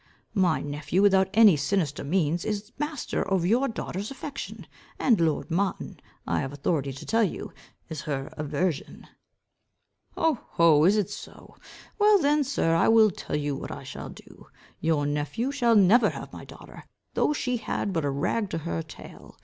My 0.33 0.61
nephew, 0.63 1.03
without 1.03 1.29
any 1.31 1.55
sinister 1.55 2.03
means, 2.03 2.43
is 2.43 2.71
master 2.79 3.21
of 3.21 3.45
your 3.45 3.67
daughter's 3.67 4.09
affection; 4.09 4.65
and 4.97 5.21
lord 5.21 5.51
Martin, 5.51 5.99
I 6.25 6.39
have 6.39 6.51
authority 6.51 6.91
to 6.91 7.05
tell 7.05 7.21
you, 7.23 7.53
is 7.87 8.01
her 8.01 8.33
aversion." 8.35 9.05
"Oh, 10.17 10.43
ho! 10.53 10.85
is 10.85 10.97
it 10.97 11.11
so. 11.11 11.55
Well 11.99 12.17
then, 12.17 12.43
sir, 12.43 12.73
I 12.73 12.87
will 12.87 13.11
tell 13.11 13.35
you 13.35 13.55
what 13.55 13.69
I 13.71 13.83
shall 13.83 14.09
do. 14.09 14.47
Your 14.79 15.05
nephew 15.05 15.51
shall 15.51 15.75
never 15.75 16.09
have 16.09 16.33
my 16.33 16.45
daughter, 16.45 16.83
though 17.13 17.31
she 17.31 17.57
had 17.57 17.93
but 17.93 18.03
a 18.03 18.09
rag 18.09 18.49
to 18.49 18.57
her 18.57 18.81
tail. 18.81 19.37